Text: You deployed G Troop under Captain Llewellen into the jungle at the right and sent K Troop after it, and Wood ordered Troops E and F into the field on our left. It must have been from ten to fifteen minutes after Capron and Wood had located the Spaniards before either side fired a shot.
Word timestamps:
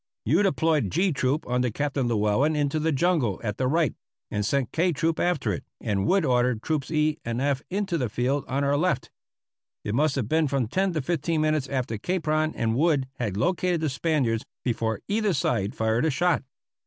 You 0.25 0.41
deployed 0.41 0.89
G 0.89 1.13
Troop 1.13 1.45
under 1.47 1.69
Captain 1.69 2.07
Llewellen 2.07 2.55
into 2.55 2.79
the 2.79 2.91
jungle 2.91 3.39
at 3.43 3.57
the 3.57 3.67
right 3.67 3.93
and 4.31 4.43
sent 4.43 4.71
K 4.71 4.91
Troop 4.91 5.19
after 5.19 5.53
it, 5.53 5.63
and 5.79 6.07
Wood 6.07 6.25
ordered 6.25 6.63
Troops 6.63 6.89
E 6.89 7.19
and 7.23 7.39
F 7.39 7.61
into 7.69 7.99
the 7.99 8.09
field 8.09 8.43
on 8.47 8.63
our 8.63 8.75
left. 8.77 9.11
It 9.83 9.93
must 9.93 10.15
have 10.15 10.27
been 10.27 10.47
from 10.47 10.67
ten 10.67 10.91
to 10.93 11.03
fifteen 11.03 11.41
minutes 11.41 11.67
after 11.69 11.99
Capron 11.99 12.55
and 12.55 12.75
Wood 12.75 13.09
had 13.19 13.37
located 13.37 13.79
the 13.81 13.89
Spaniards 13.89 14.43
before 14.65 15.01
either 15.07 15.33
side 15.33 15.75
fired 15.75 16.05
a 16.05 16.09
shot. 16.09 16.43